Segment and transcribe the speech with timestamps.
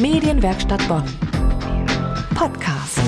[0.00, 1.02] Medienwerkstatt Bonn.
[2.36, 3.00] Podcast.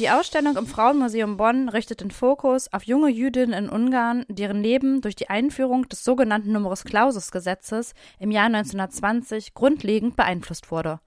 [0.00, 5.00] Die Ausstellung im Frauenmuseum Bonn richtet den Fokus auf junge Jüdinnen in Ungarn, deren Leben
[5.00, 10.98] durch die Einführung des sogenannten Numerus Clausus Gesetzes im Jahr 1920 grundlegend beeinflusst wurde.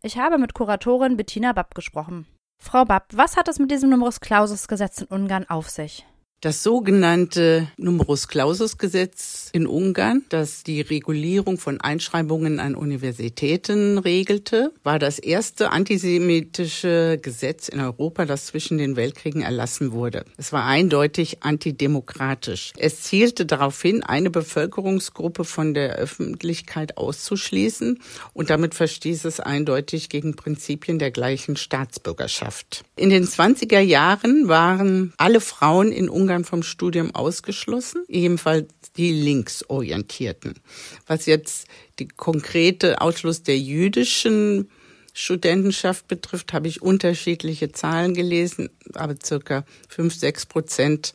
[0.00, 2.28] Ich habe mit Kuratorin Bettina Babb gesprochen.
[2.62, 6.06] Frau Babb, was hat es mit diesem Numerus Clausus Gesetz in Ungarn auf sich?
[6.44, 14.70] Das sogenannte Numerus Clausus Gesetz in Ungarn, das die Regulierung von Einschreibungen an Universitäten regelte,
[14.82, 20.26] war das erste antisemitische Gesetz in Europa, das zwischen den Weltkriegen erlassen wurde.
[20.36, 22.74] Es war eindeutig antidemokratisch.
[22.76, 28.00] Es zielte darauf hin, eine Bevölkerungsgruppe von der Öffentlichkeit auszuschließen
[28.34, 32.84] und damit verstieß es eindeutig gegen Prinzipien der gleichen Staatsbürgerschaft.
[32.96, 39.12] In den 20er Jahren waren alle Frauen in Ungarn Ungarn vom Studium ausgeschlossen, ebenfalls die
[39.12, 40.54] Linksorientierten.
[41.06, 44.68] Was jetzt die konkrete Ausschluss der jüdischen
[45.12, 51.14] Studentenschaft betrifft, habe ich unterschiedliche Zahlen gelesen, aber circa fünf, sechs Prozent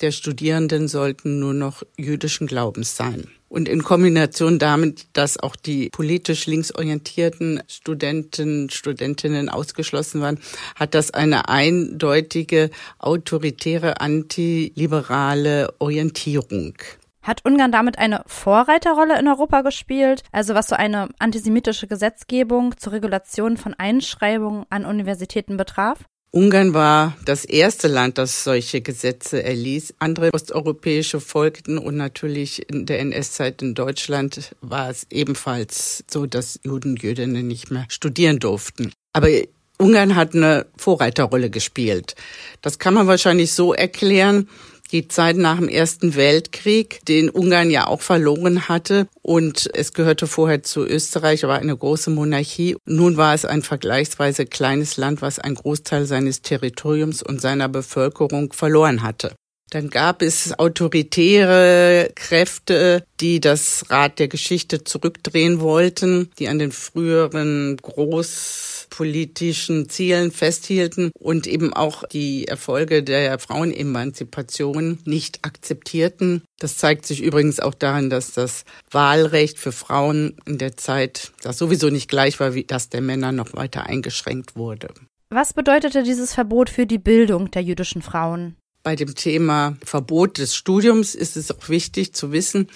[0.00, 3.28] der Studierenden sollten nur noch jüdischen Glaubens sein.
[3.48, 10.38] Und in Kombination damit, dass auch die politisch linksorientierten Studenten, Studentinnen ausgeschlossen waren,
[10.74, 16.78] hat das eine eindeutige autoritäre, antiliberale Orientierung.
[17.20, 22.94] Hat Ungarn damit eine Vorreiterrolle in Europa gespielt, also was so eine antisemitische Gesetzgebung zur
[22.94, 25.98] Regulation von Einschreibungen an Universitäten betraf?
[26.34, 29.92] Ungarn war das erste Land, das solche Gesetze erließ.
[29.98, 36.58] Andere osteuropäische folgten und natürlich in der NS-Zeit in Deutschland war es ebenfalls so, dass
[36.64, 38.92] Juden Jüdinnen nicht mehr studieren durften.
[39.12, 39.28] Aber
[39.76, 42.14] Ungarn hat eine Vorreiterrolle gespielt.
[42.62, 44.48] Das kann man wahrscheinlich so erklären,
[44.92, 49.08] die Zeit nach dem Ersten Weltkrieg, den Ungarn ja auch verloren hatte.
[49.22, 52.76] Und es gehörte vorher zu Österreich, war eine große Monarchie.
[52.84, 58.52] Nun war es ein vergleichsweise kleines Land, was einen Großteil seines Territoriums und seiner Bevölkerung
[58.52, 59.32] verloren hatte.
[59.72, 66.72] Dann gab es autoritäre Kräfte, die das Rad der Geschichte zurückdrehen wollten, die an den
[66.72, 76.42] früheren großpolitischen Zielen festhielten und eben auch die Erfolge der Frauenemanzipation nicht akzeptierten.
[76.58, 81.56] Das zeigt sich übrigens auch daran, dass das Wahlrecht für Frauen in der Zeit, das
[81.56, 84.88] sowieso nicht gleich war, wie das der Männer noch weiter eingeschränkt wurde.
[85.30, 88.56] Was bedeutete dieses Verbot für die Bildung der jüdischen Frauen?
[88.82, 92.68] Bei dem Thema Verbot des Studiums ist es auch wichtig zu wissen,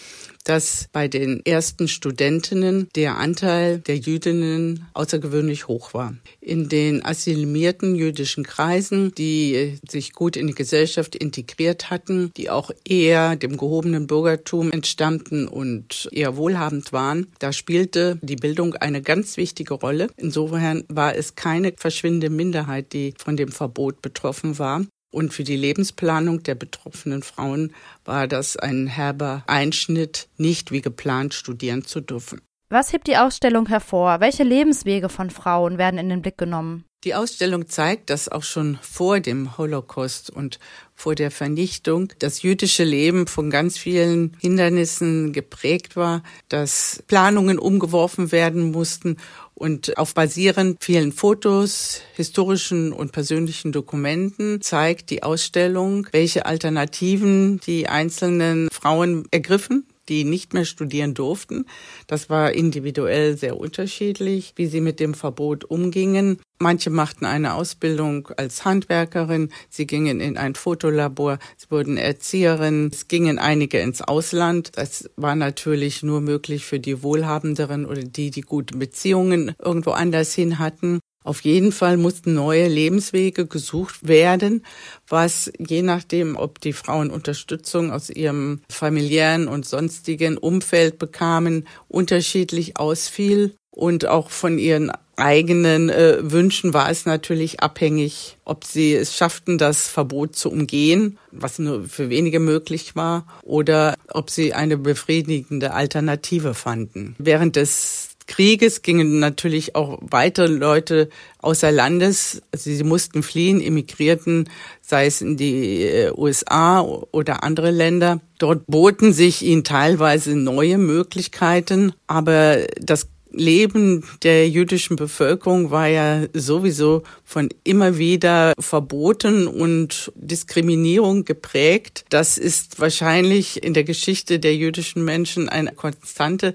[0.45, 6.15] dass bei den ersten Studentinnen der Anteil der Jüdinnen außergewöhnlich hoch war.
[6.41, 12.71] In den assimilierten jüdischen Kreisen, die sich gut in die Gesellschaft integriert hatten, die auch
[12.89, 19.37] eher dem gehobenen Bürgertum entstammten und eher wohlhabend waren, da spielte die Bildung eine ganz
[19.37, 20.07] wichtige Rolle.
[20.17, 24.85] Insofern war es keine verschwindende Minderheit, die von dem Verbot betroffen war.
[25.17, 27.73] Und für die Lebensplanung der betroffenen Frauen
[28.05, 32.43] war das ein herber Einschnitt, nicht wie geplant studieren zu dürfen.
[32.69, 34.19] Was hebt die Ausstellung hervor?
[34.19, 36.85] Welche Lebenswege von Frauen werden in den Blick genommen?
[37.05, 40.59] Die Ausstellung zeigt, dass auch schon vor dem Holocaust und
[40.93, 48.33] vor der Vernichtung das jüdische Leben von ganz vielen Hindernissen geprägt war, dass Planungen umgeworfen
[48.33, 49.19] werden mussten
[49.55, 57.89] und auf basierend vielen Fotos, historischen und persönlichen Dokumenten zeigt die Ausstellung, welche Alternativen die
[57.89, 61.67] einzelnen Frauen ergriffen die nicht mehr studieren durften.
[62.07, 66.39] Das war individuell sehr unterschiedlich, wie sie mit dem Verbot umgingen.
[66.59, 73.09] Manche machten eine Ausbildung als Handwerkerin, sie gingen in ein Fotolabor, sie wurden Erzieherin, es
[73.09, 74.73] gingen einige ins Ausland.
[74.77, 80.35] Das war natürlich nur möglich für die Wohlhabenderen oder die, die gute Beziehungen irgendwo anders
[80.35, 81.01] hin hatten.
[81.27, 84.65] Auf jeden Fall mussten neue Lebenswege gesucht werden,
[85.09, 92.77] was je nachdem, ob die Frauen Unterstützung aus ihrem familiären und sonstigen Umfeld bekamen, unterschiedlich
[92.79, 93.57] ausfiel.
[93.73, 99.59] Und auch von ihren eigenen äh, Wünschen war es natürlich abhängig, ob sie es schafften,
[99.59, 105.73] das Verbot zu umgehen, was nur für wenige möglich war, oder ob sie eine befriedigende
[105.73, 107.17] Alternative fanden.
[107.19, 111.09] Während des Krieges gingen natürlich auch weitere Leute
[111.39, 112.43] außer Landes.
[112.53, 114.49] Also sie mussten fliehen, emigrierten,
[114.83, 118.21] sei es in die äh, USA oder andere Länder.
[118.39, 126.23] Dort boten sich ihnen teilweise neue Möglichkeiten, aber das Leben der jüdischen Bevölkerung war ja
[126.33, 132.05] sowieso von immer wieder Verboten und Diskriminierung geprägt.
[132.09, 136.55] Das ist wahrscheinlich in der Geschichte der jüdischen Menschen eine Konstante,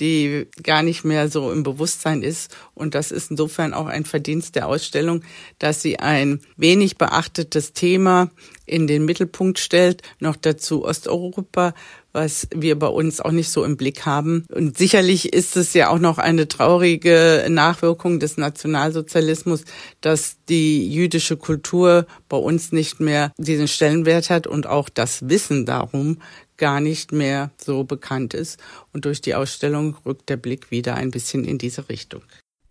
[0.00, 2.56] die gar nicht mehr so im Bewusstsein ist.
[2.74, 5.22] Und das ist insofern auch ein Verdienst der Ausstellung,
[5.58, 8.30] dass sie ein wenig beachtetes Thema
[8.66, 11.74] in den Mittelpunkt stellt, noch dazu Osteuropa,
[12.14, 14.46] was wir bei uns auch nicht so im Blick haben.
[14.54, 19.64] Und sicherlich ist es ja auch noch eine traurige Nachwirkung des Nationalsozialismus,
[20.00, 25.66] dass die jüdische Kultur bei uns nicht mehr diesen Stellenwert hat und auch das Wissen
[25.66, 26.18] darum
[26.56, 28.60] gar nicht mehr so bekannt ist.
[28.92, 32.22] Und durch die Ausstellung rückt der Blick wieder ein bisschen in diese Richtung.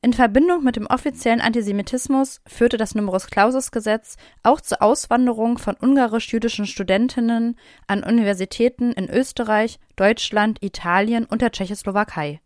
[0.03, 5.75] In Verbindung mit dem offiziellen Antisemitismus führte das Numerus Clausus Gesetz auch zur Auswanderung von
[5.75, 7.57] ungarisch-jüdischen Studentinnen
[7.87, 12.41] an Universitäten in Österreich, Deutschland, Italien und der Tschechoslowakei.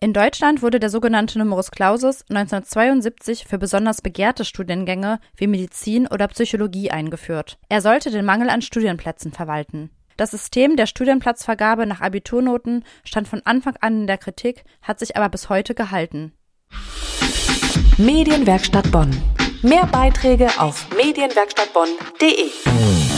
[0.00, 6.28] In Deutschland wurde der sogenannte Numerus Clausus 1972 für besonders begehrte Studiengänge wie Medizin oder
[6.28, 7.58] Psychologie eingeführt.
[7.68, 9.90] Er sollte den Mangel an Studienplätzen verwalten.
[10.16, 15.14] Das System der Studienplatzvergabe nach Abiturnoten stand von Anfang an in der Kritik, hat sich
[15.14, 16.32] aber bis heute gehalten.
[17.98, 19.10] Medienwerkstatt Bonn.
[19.60, 23.11] Mehr Beiträge auf medienwerkstattbonn.de.